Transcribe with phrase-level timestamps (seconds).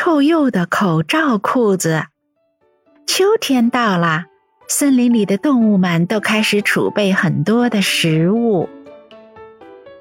[0.00, 2.04] 臭鼬的口罩裤子。
[3.04, 4.26] 秋天到了，
[4.68, 8.68] 森林里的动物们都开始储备很多的食物。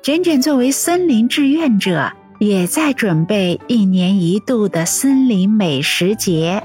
[0.04, 6.62] 卷卷作为森林志愿者，也在准备一年一度的森林美食节，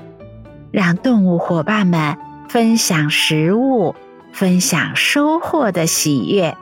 [0.70, 2.18] 让动物伙伴们
[2.50, 3.94] 分享食物、
[4.34, 6.54] 分享收获的喜悦。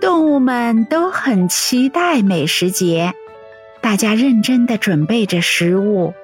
[0.00, 3.14] 动物们都很期待美食节，
[3.84, 6.14] 大家认真的准备着食物。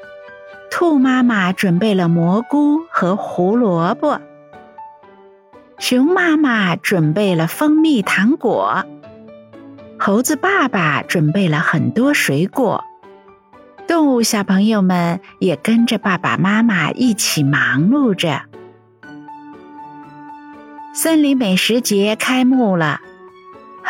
[0.70, 4.18] 兔妈妈准备了蘑菇和胡萝卜，
[5.78, 8.86] 熊妈妈准备了蜂蜜糖果，
[9.98, 12.82] 猴子爸爸准备了很多水果，
[13.86, 18.40] 动物小朋友们也跟着爸爸妈妈一起忙碌着。
[20.94, 23.02] 森林美食节开幕了，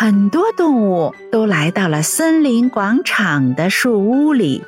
[0.02, 4.64] 很多动物都来到了森林广场的树屋里。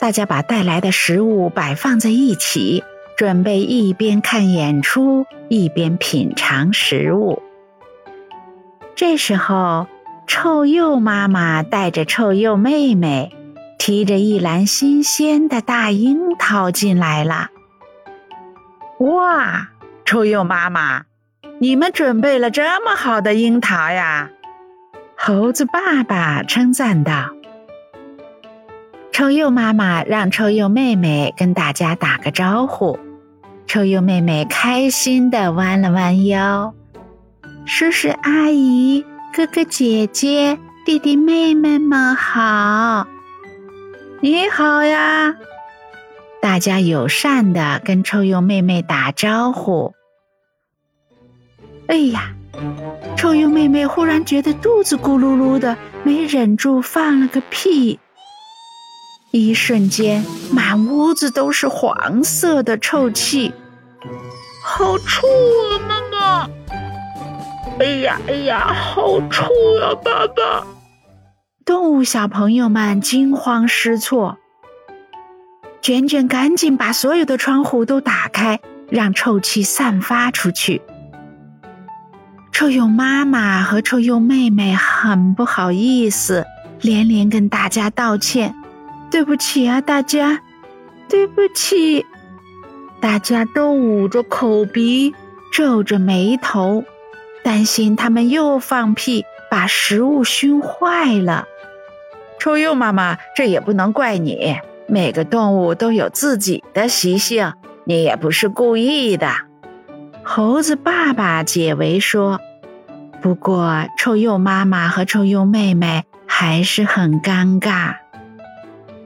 [0.00, 2.82] 大家把带来的食物摆放在一起，
[3.16, 7.40] 准备一边看演出一边品尝食物。
[8.96, 9.86] 这时候，
[10.26, 13.32] 臭鼬妈妈带着臭鼬妹妹，
[13.78, 17.50] 提着一篮新鲜的大樱桃进来了。
[18.98, 19.68] 哇，
[20.04, 21.04] 臭鼬妈妈，
[21.60, 24.30] 你们准备了这么好的樱桃呀！
[25.16, 27.30] 猴子爸爸称赞道。
[29.10, 32.96] 臭鼬妈妈让臭鼬妹妹跟大家打个招呼，
[33.66, 36.72] 臭鼬妹妹开心的弯了弯腰。
[37.66, 43.08] 叔叔阿姨、哥哥姐姐、弟弟妹妹们好，
[44.20, 45.34] 你好呀！
[46.40, 49.92] 大家友善的跟臭鼬妹妹打招呼。
[51.88, 52.34] 哎呀，
[53.16, 57.98] 臭鼬妹妹忽然觉得肚子咕噜噜的，没忍住放了个屁。
[59.30, 63.54] 一瞬间，满屋子都是黄色的臭气，
[64.62, 65.80] 好臭啊！
[65.88, 66.50] 妈妈，
[67.80, 69.44] 哎呀哎呀，好臭
[69.82, 69.94] 啊！
[70.04, 70.66] 爸爸，
[71.64, 74.36] 动物小朋友们惊慌失措。
[75.80, 80.82] 卷卷赶紧把所有的窗户都打开，让臭气散发出去。
[82.58, 86.44] 臭鼬妈妈和臭鼬妹妹很不好意思，
[86.80, 88.52] 连连跟大家道歉。
[89.12, 90.40] 对不起啊，大家，
[91.08, 92.04] 对不起！
[93.00, 95.14] 大家都捂着口鼻，
[95.52, 96.82] 皱着眉头，
[97.44, 101.44] 担心他们又放屁把食物熏坏了。
[102.40, 104.56] 臭鼬妈妈，这也不能怪你。
[104.88, 107.52] 每个动物都有自己的习性，
[107.84, 109.32] 你也不是故意的。
[110.24, 112.40] 猴子爸爸解围说
[113.20, 117.96] ：“不过，臭鼬妈妈和臭鼬妹妹还是很尴尬。”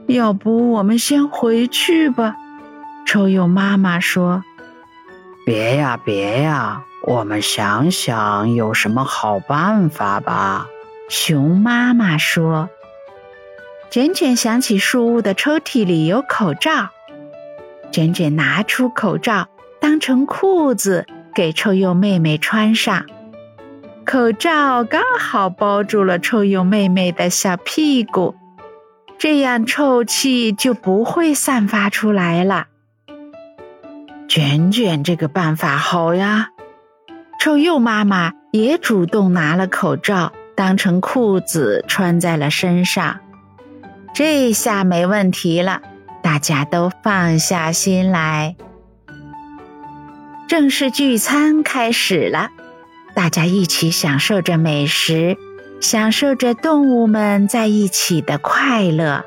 [0.07, 2.35] 要不我们先回去吧，
[3.05, 4.43] 臭鼬妈妈说。
[5.45, 10.67] 别呀，别呀，我们想想有什么好办法吧。
[11.09, 12.69] 熊妈妈说。
[13.89, 16.89] 卷卷想起树屋的抽屉里有口罩，
[17.91, 19.47] 卷卷拿出口罩
[19.79, 23.05] 当成裤子给臭鼬妹妹穿上，
[24.05, 28.35] 口罩刚好包住了臭鼬妹妹的小屁股。
[29.17, 32.67] 这样臭气就不会散发出来了。
[34.27, 36.49] 卷卷这个办法好呀！
[37.39, 43.19] 臭鼬妈妈也主动拿了口罩当成裤子穿在了身上，
[44.13, 45.81] 这下没问题了，
[46.21, 48.55] 大家都放下心来。
[50.47, 52.49] 正式聚餐开始了，
[53.13, 55.37] 大家一起享受着美食。
[55.81, 59.25] 享受着动物们在一起的快乐。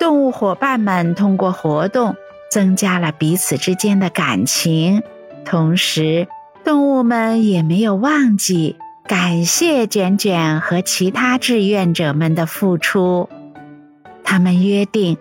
[0.00, 2.16] 动物伙伴们通过活动
[2.50, 5.04] 增加了彼此之间的感情，
[5.44, 6.26] 同时，
[6.64, 8.74] 动物们也没有忘记
[9.06, 13.28] 感谢卷卷和其他志愿者们的付出。
[14.24, 15.16] 他们约定，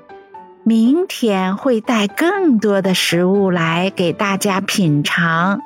[0.63, 5.61] 明天会带更多的食物来给大家品尝。